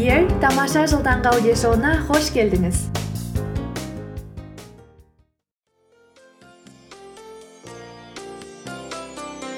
Here 0.00 0.22
тамаша 0.40 0.86
жыл 0.88 1.02
таңғы 1.04 1.28
аудиошоуына 1.28 1.90
қош 2.08 2.30
келдіңіз 2.32 2.78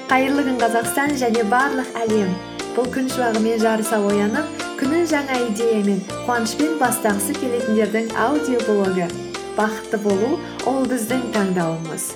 қайырлы 0.09 0.43
күн 0.49 0.57
қазақстан 0.59 1.15
және 1.21 1.45
барлық 1.53 1.95
әлем. 2.01 2.33
Бұл 2.75 2.89
күн 2.91 3.07
шуағымен 3.13 3.61
жарыса 3.63 4.01
оянып 4.09 4.65
күнін 4.81 5.07
жаңа 5.13 5.37
идеямен 5.45 6.03
қуанышпен 6.25 6.75
бастағысы 6.81 7.37
келетіндердің 7.39 8.11
аудиоблогы. 8.25 9.07
Бақытты 9.55 10.01
болу 10.03 10.35
ол 10.67 10.83
біздің 10.91 11.23
таңдауымыз. 11.37 12.11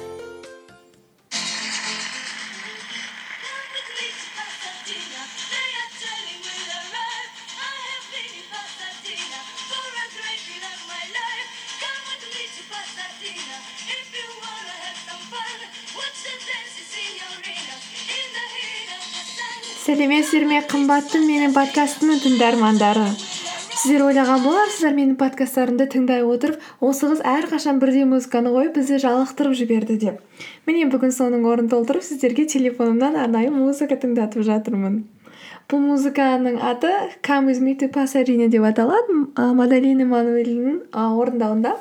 Сәлеметсіздер 19.88 20.44
ме 20.46 20.58
қымбатты 20.68 21.22
менің 21.24 21.54
подкастымның 21.56 22.20
тыңдармандары? 22.22 23.08
Сіздер 23.78 24.04
ойлаған 24.10 24.44
боларсыздар 24.44 24.94
менің 24.94 25.16
подкасттарымды 25.22 25.88
тыңдай 25.96 26.26
отырып 26.28 26.62
осы 26.84 27.10
қыз 27.10 27.24
әрқашан 27.32 27.82
бірдей 27.82 28.06
музыканы 28.12 28.52
қойып 28.54 28.78
бізді 28.78 29.02
жалықтырып 29.06 29.58
жіберді 29.64 29.98
деп. 30.04 30.22
Міне 30.70 30.86
бүгін 30.92 31.16
соның 31.18 31.50
орнын 31.50 31.74
толтырып 31.74 32.06
сіздерге 32.06 32.46
телефонымнан 32.54 33.18
арнайы 33.24 33.50
музыка 33.50 33.98
тыңдатып 33.98 34.46
жатырмын. 34.46 35.06
Бұл 35.72 35.86
музыканың 35.90 36.62
аты 36.62 36.94
come 37.24 37.50
with 37.50 37.64
me 37.64 37.74
to 37.80 37.90
pasadena 37.90 38.52
деп 38.52 38.68
аталады. 38.68 39.24
Мадалина 39.36 40.06
мануэльдің 40.06 40.82
орындауында. 40.94 41.78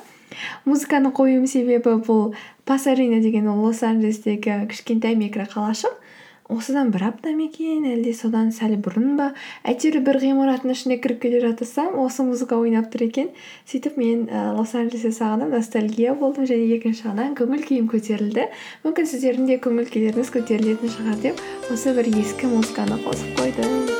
Музыканы 0.65 1.13
қоюым 1.17 1.47
себебі 1.51 1.99
бұл 2.07 2.35
пасадена 2.65 3.23
деген 3.23 3.49
ол 3.53 3.65
лос 3.69 3.83
анджелестегі 3.87 4.67
кішкентай 4.71 5.17
микроқалашық 5.21 6.03
осыдан 6.49 6.93
бір 6.95 7.09
апта 7.09 7.33
ма 7.35 7.49
екен 7.49 7.87
әлде 7.91 8.13
содан 8.15 8.53
сәл 8.55 8.77
бұрын 8.83 9.17
ба? 9.19 9.33
Әйтеуір 9.67 9.99
бір 10.07 10.21
ғимараттың 10.23 10.75
ішіне 10.75 10.99
кіріп 11.03 11.21
келе 11.25 11.41
жатырсам 11.43 11.99
осы 12.03 12.23
музыка 12.27 12.59
ойнап 12.61 12.93
тұр 12.93 13.07
екен. 13.09 13.33
Сөйтіп 13.67 13.99
мен 13.99 14.27
ә, 14.31 14.55
лос 14.55 14.77
анджелесті 14.79 15.11
сағынып 15.19 15.55
ностальгия 15.57 16.15
болдым 16.15 16.47
және 16.47 16.71
екінші 16.79 17.09
жағынан 17.09 17.37
көңіл 17.41 17.67
күйім 17.67 17.91
көтерілді. 17.91 18.49
Мүмкін 18.87 19.11
сіздердің 19.11 19.51
де 19.51 19.61
көңіл 19.67 19.91
күйлеріңіз 19.91 20.35
көтерілетін 20.39 20.97
шығар 20.99 21.23
деп 21.27 21.47
осы 21.75 21.99
бір 21.99 22.15
ескі 22.15 22.55
музыканы 22.55 23.03
қосып 23.03 23.41
қойдым. 23.43 23.96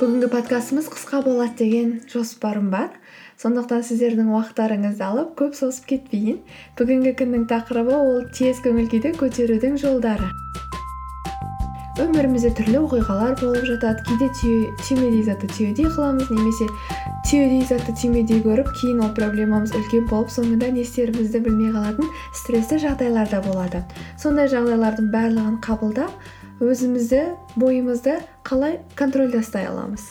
Бүгінгі 0.00 0.30
подкастымыз 0.32 0.86
қысқа 0.88 1.18
болады 1.26 1.58
деген 1.58 1.90
жоспарым 2.08 2.70
бар. 2.72 2.94
Сондықтан 3.42 3.82
сіздердің 3.84 4.30
уақыттарыңызды 4.32 5.04
алып 5.04 5.34
көп 5.36 5.58
созып 5.58 5.90
кетпейін. 5.90 6.38
Бүгінгі 6.78 7.12
күннің 7.18 7.44
тақырыбы 7.50 7.98
ол 7.98 8.22
тез 8.32 8.62
көңіл 8.64 8.88
күйді 8.88 9.12
көтерудің 9.20 9.76
жолдары. 9.82 10.30
Өмірімізде 12.00 12.54
түрлі 12.56 12.80
оқиғалар 12.86 13.36
болып 13.42 13.68
жатады. 13.68 14.00
Кейде 14.08 14.30
түймедей 14.88 15.20
затты 15.28 15.52
түйедей 15.52 15.92
қыламыз 15.92 16.32
немесе 16.32 16.70
түйедей 17.28 17.66
затты 17.68 17.92
түймедей 17.92 18.40
көріп 18.40 18.72
кейін 18.80 19.04
ол 19.04 19.12
проблемамыз 19.12 19.76
үлкен 19.76 20.08
болып 20.08 20.32
соңында 20.32 20.72
не 20.72 20.86
істерімізді 20.86 21.44
білмей 21.44 21.74
қалатын 21.76 22.08
стрессті 22.32 22.80
жағдайлар 22.86 23.28
да 23.28 23.44
болады. 23.44 23.84
Сондай 24.16 24.48
жағдайлардың 24.48 25.12
барлығын 25.12 25.60
қабылдап 25.60 26.16
өзімізді 26.60 27.20
бойымызды 27.56 28.18
қалай 28.44 28.74
контрольда 28.92 29.40
ұстай 29.40 29.64
аламыз 29.70 30.02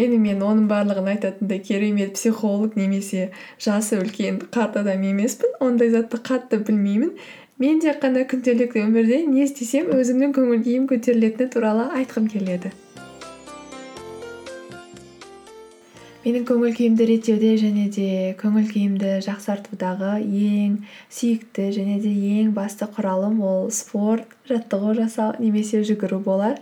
енді 0.00 0.18
мен 0.18 0.42
оның 0.42 0.66
барлығын 0.70 1.12
айтатындай 1.12 1.60
керемет 1.62 2.16
психолог 2.18 2.74
немесе 2.80 3.28
жасы 3.62 4.00
үлкен 4.00 4.40
қарт 4.50 4.80
адам 4.82 5.06
емеспін 5.12 5.54
ондай 5.62 5.92
затты 5.94 6.18
қатты 6.26 6.58
білмеймін 6.58 7.14
мен 7.62 7.78
тек 7.84 8.02
қана 8.02 8.26
күнделікті 8.26 8.82
өмірде 8.88 9.22
не 9.30 9.44
істесем 9.46 9.92
өзімнің 9.94 10.34
көңіл 10.40 10.64
күйім 10.66 10.90
көтерілетіні 10.90 11.52
туралы 11.54 11.86
айтқым 12.00 12.26
келеді 12.34 12.74
менің 16.20 16.42
көңіл 16.44 16.74
күйімді 16.76 17.04
реттеуде 17.08 17.50
және 17.56 17.86
де 17.94 18.08
көңіл 18.40 18.66
күйімді 18.68 19.12
жақсартудағы 19.24 20.18
ең 20.20 20.74
сүйікті 21.16 21.68
және 21.76 21.96
де 22.02 22.12
ең 22.34 22.50
басты 22.56 22.88
құралым 22.96 23.38
ол 23.40 23.70
спорт 23.72 24.34
жаттығу 24.50 24.92
жасау 24.98 25.38
немесе 25.40 25.80
жүгіру 25.88 26.20
болар. 26.26 26.58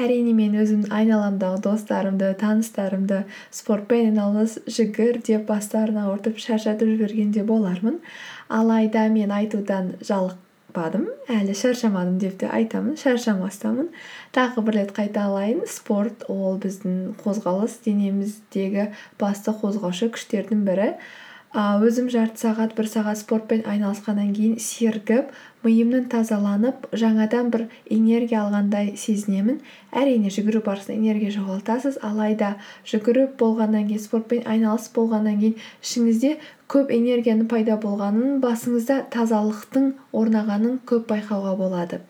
Әрине 0.00 0.32
мен 0.34 0.56
өзімнің 0.58 0.94
айналамдағы 0.96 1.60
достарымды 1.68 2.32
таныстарымды 2.40 3.20
спортпен 3.54 4.08
айналыс 4.08 4.56
жүгір 4.66 5.20
деп 5.28 5.44
бастарын 5.52 6.00
ауыртып 6.06 6.40
шаршатып 6.40 6.96
жіберген 6.96 7.30
де 7.36 7.44
болармын. 7.44 8.00
Алайда 8.48 9.04
мен 9.12 9.30
айтудан 9.36 9.98
жалықпадым 10.74 11.06
әлі 11.30 11.54
шаршамадым 11.54 12.18
деп 12.18 12.38
те 12.40 12.48
айтамын. 12.50 12.96
Шаршамастамын. 12.98 13.90
Тағы 14.34 14.62
бір 14.66 14.74
рет 14.80 14.92
қайталайын 14.96 15.66
спорт 15.68 16.24
ол 16.28 16.58
біздің 16.58 17.14
қозғалыс 17.22 17.78
денеміздегі 17.84 18.90
басты 19.18 19.54
қозғаушы 19.54 20.10
күштердің 20.10 20.64
бірі. 20.66 20.94
Өзім 21.54 22.08
жарты 22.10 22.40
сағат 22.42 22.72
бір 22.74 22.88
сағат 22.90 23.20
спортпен 23.20 23.60
айналысқаннан 23.70 24.32
кейін 24.34 24.56
сергіп 24.58 25.28
миымның 25.62 26.08
тазаланып 26.10 26.88
жаңадан 26.98 27.52
бір 27.54 27.68
энергия 27.94 28.40
алғандай 28.40 28.96
сезінемін. 28.98 29.60
Әрине 29.94 30.32
жүгіру 30.34 30.64
барысында 30.66 30.96
энергия 30.98 31.30
жоғалтасыз. 31.30 32.00
Алайда 32.02 32.56
жүгіріп 32.90 33.36
болғаннан 33.38 33.86
кейін 33.86 34.02
спортпен 34.02 34.42
айналысып 34.50 34.98
болғаннан 34.98 35.38
кейін 35.44 35.54
ішіңізде 35.86 36.32
көп 36.74 36.90
энергияның 36.90 37.46
пайда 37.46 37.78
болғанын 37.78 38.42
басыңызда 38.42 39.04
тазалықтың 39.14 39.92
орнағанын 40.10 40.82
көп 40.90 41.06
байқауға 41.14 41.54
болады. 41.62 42.02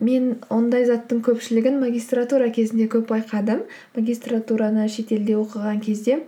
Мен 0.00 0.34
ондай 0.50 0.84
заттың 0.88 1.20
көпшілігін 1.26 1.78
магистратура 1.82 2.48
кезінде 2.50 2.88
көп 2.90 3.06
байқадым. 3.12 3.62
Магистратураны 3.96 4.88
шетелде 4.88 5.36
оқыған 5.38 5.80
кезде 5.84 6.18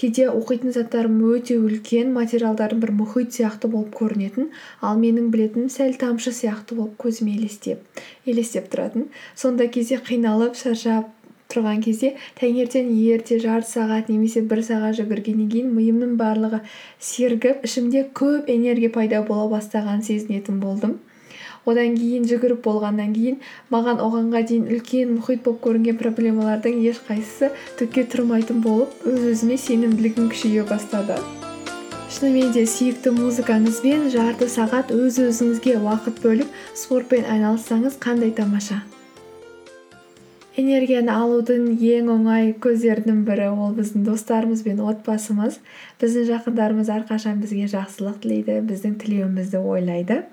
кейде 0.00 0.26
оқитын 0.30 0.72
заттарым 0.72 1.20
өте 1.28 1.58
үлкен 1.60 2.12
материалдарым 2.16 2.80
бір 2.80 2.94
мұхит 3.02 3.36
сияқты 3.36 3.68
болып 3.68 3.94
көрінетін. 4.00 4.50
Ал 4.80 4.98
менің 4.98 5.30
білетінім 5.34 5.68
сәл 5.68 5.96
тамшы 6.00 6.32
сияқты 6.32 6.78
болып 6.78 6.96
көзіме 7.00 7.36
елестеп 7.36 8.70
тұратын. 8.72 9.10
Сондай 9.36 9.68
кезде 9.68 10.00
қиналып 10.00 10.56
шаршап 10.56 11.10
тұрған 11.50 11.82
кезде 11.84 12.14
таңертең 12.38 12.90
ерте 12.94 13.40
жарты 13.42 13.68
сағат 13.72 14.10
немесе 14.12 14.42
бір 14.46 14.62
сағат 14.66 14.98
жүгіргеннен 15.00 15.50
кейін 15.50 15.72
миымның 15.74 16.16
барлығы 16.20 16.62
сергіп 17.10 17.64
ішімде 17.66 18.06
көп 18.14 18.50
энергия 18.54 18.92
пайда 18.94 19.22
бола 19.26 19.48
бастағанын 19.56 20.06
сезінетін 20.06 20.60
болдым. 20.62 21.00
Одан 21.68 21.96
кейін 21.98 22.28
жүгіріп 22.30 22.62
болғаннан 22.64 23.12
кейін 23.16 23.40
маған 23.74 24.00
оғанға 24.04 24.44
дейін 24.48 24.68
үлкен 24.76 25.12
мұхит 25.18 25.42
болып 25.44 25.60
көрінген 25.66 25.98
проблемалардың 26.00 26.80
ешқайсысы 26.92 27.50
түкке 27.80 28.06
тұрмайтын 28.14 28.62
болып 28.64 28.94
өз 29.04 29.26
өзіме 29.34 29.58
сенімділігім 29.60 30.30
күшейе 30.32 30.64
бастады. 30.70 31.18
Шынымен 32.10 32.54
де 32.56 32.64
сүйікті 32.66 33.12
музыкаңызбен 33.14 34.08
жарты 34.10 34.48
сағат 34.50 34.88
өз 34.90 35.20
өзіңізге 35.28 35.76
уақыт 35.78 36.16
бөліп 36.24 36.56
спортпен 36.74 37.28
айналыссаңыз 37.30 38.00
қандай 38.02 38.32
тамаша. 38.34 38.80
Энергияны 40.58 41.14
алудың 41.14 41.68
ең 41.78 42.10
оңай 42.10 42.50
көздерінің 42.64 43.22
бірі 43.28 43.46
ол 43.52 43.70
біздің 43.76 44.02
достарымыз 44.08 44.64
бен 44.66 44.82
отбасымыз. 44.82 45.60
Біздің 46.02 46.26
жақындарымыз 46.32 46.90
әрқашан 46.96 47.38
бізге 47.44 47.68
жақсылық 47.70 48.18
тілейді 48.24 48.58
біздің 48.66 48.98
тілеуімізді 49.04 49.62
ойлайды. 49.62 50.24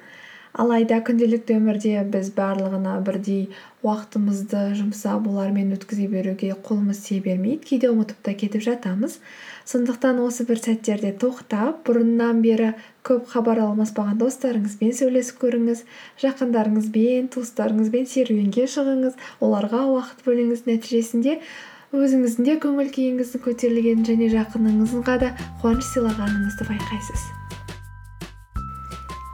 Алайда 0.53 0.97
күнделікті 1.05 1.58
өмірде 1.59 1.94
біз 2.11 2.32
барлығына 2.38 2.96
бірдей 3.05 3.47
уақытымызды 3.85 4.64
жұмсап 4.79 5.28
олармен 5.29 5.76
өткізе 5.76 6.08
беруге 6.11 6.53
қолымыз 6.67 7.03
тие 7.05 7.22
бермейді 7.22 7.67
кейде 7.70 7.91
ұмытып 7.91 8.23
та 8.26 8.34
кетіп 8.34 8.64
жатамыз. 8.66 9.20
Сондықтан 9.67 10.20
осы 10.23 10.47
бір 10.47 10.61
сәттерде 10.64 11.14
тоқтап 11.22 11.84
бұрыннан 11.88 12.41
бері 12.41 12.73
көп 13.08 13.29
хабар 13.34 13.61
алмаспаған 13.67 14.20
достарыңызбен 14.22 14.94
сөйлесіп 14.97 15.41
көріңіз 15.44 15.84
жақындарыңызбен 16.23 17.32
туыстарыңызбен 17.35 18.08
серуенге 18.08 18.67
шығыңыз 18.72 19.17
оларға 19.43 19.84
уақыт 19.93 20.23
бөліңіз 20.28 20.64
нәтижесінде 20.72 21.41
өзіңіздің 21.96 22.47
де 22.47 22.55
көңіл 22.64 22.93
күйіңіздің 22.96 23.43
көтерілгенін 23.47 24.08
және 24.11 24.32
жақыныңызға 24.35 25.20
да 25.23 25.34
қуаныш 25.64 25.93
сыйлағаныңызды 25.96 26.72
байқайсыз. 26.72 27.28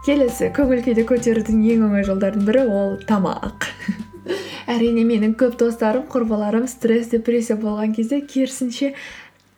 Келесі 0.03 0.49
көңіл 0.51 0.81
күйді 0.83 1.03
көтерудің 1.07 1.59
ең 1.71 1.83
оңай 1.87 2.03
жолдарының 2.03 2.47
бірі 2.47 2.63
ол 2.67 2.95
тамақ. 3.07 3.69
Әрине 4.73 5.05
менің 5.07 5.35
көп 5.39 5.55
достарым 5.61 6.09
құрбыларым 6.11 6.65
стресс 6.67 7.07
депрессия 7.13 7.55
болған 7.59 7.93
кезде 7.95 8.19
керісінше 8.19 8.89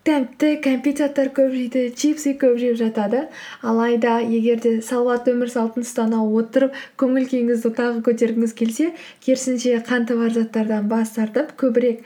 тәмті 0.06 0.52
кәмпит 0.62 1.02
заттар 1.02 1.32
көп 1.34 1.50
жейді 1.56 1.88
чипсы 1.98 2.36
көп 2.38 2.60
жеп 2.62 2.78
жатады. 2.78 3.24
Алайда 3.66 4.20
егер 4.22 4.62
де 4.62 4.76
салауатты 4.86 5.34
өмір 5.34 5.50
салтын 5.50 5.88
ұстана 5.88 6.22
отырып 6.22 6.78
көңіл 7.02 7.26
күйіңізді 7.32 7.72
тағы 7.80 8.06
көтергіңіз 8.06 8.54
келсе 8.60 8.92
керісінше 9.26 9.80
қанты 9.90 10.20
бар 10.20 10.38
заттардан 10.38 10.86
бас 10.94 11.16
тартып 11.18 11.56
көбірек 11.58 12.06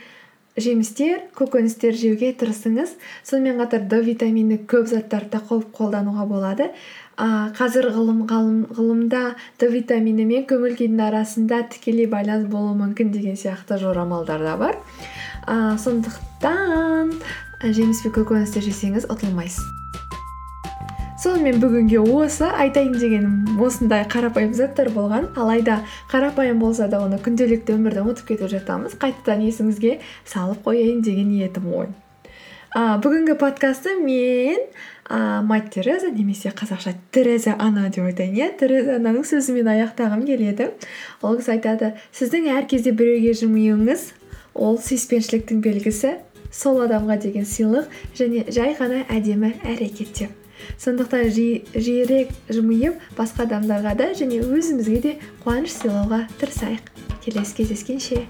жемістер 0.60 1.28
көкөністер 1.36 1.96
жеуге 1.96 2.32
тырысыңыз. 2.40 2.96
Сонымен 3.28 3.60
қатар 3.62 3.84
д 3.92 4.00
витамині 4.04 4.60
көп 4.64 4.88
заттарды 4.92 5.36
да 5.36 5.60
қолдануға 5.76 6.26
болады. 6.28 6.72
Ә, 7.20 7.52
қазір 7.58 7.90
ғылымда 7.92 9.24
д 9.60 9.70
витамині 9.74 10.26
мен 10.30 10.46
көңіл 10.50 10.78
күйдің 10.80 11.04
арасында 11.10 11.64
тікелей 11.74 12.08
байланыс 12.12 12.48
болуы 12.52 12.78
мүмкін 12.80 13.12
деген 13.16 13.36
сияқты 13.40 13.80
жорамалдар 13.82 14.44
да 14.46 14.56
бар. 14.58 14.80
Ә, 15.46 15.76
сондықтан 15.84 17.12
жеміс 17.64 18.02
пен 18.06 18.16
көкөністі 18.16 18.64
жесеңіз 18.70 19.10
ұтылмайсыз. 19.12 19.76
Сонымен 21.20 21.60
бүгінге 21.60 22.00
осы 22.00 22.48
айтайын 22.48 22.94
дегенім 22.96 23.60
осындай 23.60 24.06
қарапайым 24.08 24.54
заттар 24.56 24.88
болған. 24.96 25.34
Алайда 25.36 25.82
қарапайым 26.12 26.64
болса 26.64 26.88
да 26.88 27.04
оны 27.04 27.20
күнделікті 27.20 27.76
өмірде 27.76 28.06
ұмытып 28.06 28.32
кетіп 28.32 28.54
жатамыз. 28.56 28.96
Қайтадан 29.02 29.44
есіңізге 29.50 29.98
салып 30.24 30.64
қояйын 30.64 31.04
деген 31.04 31.34
ниетім 31.36 31.68
ғой 31.74 31.92
а, 32.72 32.98
бүгінгі 33.02 33.36
подкастты 33.40 33.96
мен 34.00 34.60
а, 35.06 35.42
мать 35.42 35.70
тереза 35.74 36.12
немесе 36.12 36.50
қазақша 36.50 36.96
тереза 37.12 37.56
ана 37.60 37.90
деп 37.90 38.06
айтайын 38.06 38.36
иә? 38.38 38.50
Тереза 38.60 38.98
ананың 39.00 39.26
сөзімен 39.26 39.70
аяқтағым 39.74 40.26
келеді. 40.28 40.72
Ол 41.22 41.40
кісі 41.40 41.56
айтады 41.58 41.94
сіздің 42.12 42.50
әр 42.58 42.68
кезде 42.70 42.92
біреуге 42.92 43.34
жымиюыңыз 43.42 44.12
ол 44.54 44.78
сүйіспеншіліктің 44.78 45.64
белгісі 45.66 46.18
сол 46.52 46.84
адамға 46.86 47.20
деген 47.26 47.48
сыйлық 47.50 47.90
және 48.18 48.46
жай 48.54 48.76
ғана 48.78 49.06
әдемі 49.10 49.56
әрекет 49.64 50.14
деп 50.20 50.38
сондықтан 50.80 51.30
жиірек 51.34 52.32
жымиып 52.52 53.00
басқа 53.18 53.46
адамдарға 53.48 53.96
да 54.00 54.12
және 54.18 54.42
өзімізге 54.44 55.02
де 55.04 55.16
қуаныш 55.44 55.76
сыйлауға 55.80 56.26
тырысайық. 56.40 56.92
Келесі 57.24 57.56
кездескенше. 57.58 58.24